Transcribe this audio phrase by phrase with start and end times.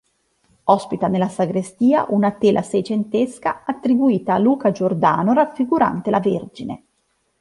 [0.63, 6.83] Ospita nella sagrestia una tela seicentesca attribuita a Luca Giordano raffigurante la Vergine.